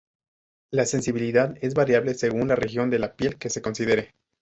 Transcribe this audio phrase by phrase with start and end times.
[0.71, 4.15] La sensibilidad es variable según la región de la piel que se considere.